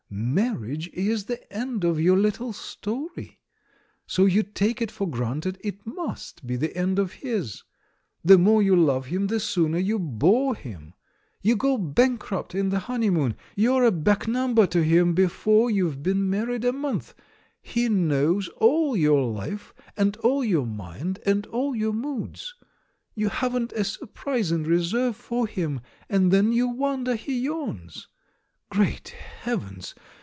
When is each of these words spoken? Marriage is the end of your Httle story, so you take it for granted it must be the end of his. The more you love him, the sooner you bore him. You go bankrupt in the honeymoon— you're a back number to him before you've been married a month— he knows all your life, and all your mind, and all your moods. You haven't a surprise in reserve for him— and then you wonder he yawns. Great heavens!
Marriage 0.13 0.89
is 0.91 1.25
the 1.25 1.53
end 1.53 1.85
of 1.85 1.97
your 1.97 2.17
Httle 2.17 2.53
story, 2.53 3.39
so 4.05 4.25
you 4.25 4.43
take 4.43 4.81
it 4.81 4.91
for 4.91 5.09
granted 5.09 5.57
it 5.63 5.85
must 5.87 6.45
be 6.45 6.57
the 6.57 6.75
end 6.75 6.99
of 6.99 7.13
his. 7.13 7.63
The 8.21 8.37
more 8.37 8.61
you 8.61 8.75
love 8.75 9.05
him, 9.05 9.27
the 9.27 9.39
sooner 9.39 9.77
you 9.77 9.97
bore 9.97 10.53
him. 10.53 10.95
You 11.41 11.55
go 11.55 11.77
bankrupt 11.77 12.53
in 12.53 12.71
the 12.71 12.79
honeymoon— 12.79 13.37
you're 13.55 13.85
a 13.85 13.91
back 13.91 14.27
number 14.27 14.67
to 14.67 14.83
him 14.83 15.13
before 15.13 15.71
you've 15.71 16.03
been 16.03 16.29
married 16.29 16.65
a 16.65 16.73
month— 16.73 17.15
he 17.73 17.87
knows 17.87 18.49
all 18.57 18.97
your 18.97 19.23
life, 19.31 19.73
and 19.95 20.17
all 20.17 20.43
your 20.43 20.67
mind, 20.67 21.19
and 21.25 21.47
all 21.47 21.73
your 21.73 21.93
moods. 21.93 22.53
You 23.15 23.29
haven't 23.29 23.71
a 23.71 23.85
surprise 23.85 24.51
in 24.51 24.65
reserve 24.65 25.15
for 25.15 25.47
him— 25.47 25.79
and 26.09 26.31
then 26.33 26.51
you 26.51 26.67
wonder 26.67 27.15
he 27.15 27.39
yawns. 27.39 28.09
Great 28.69 29.09
heavens! 29.09 29.93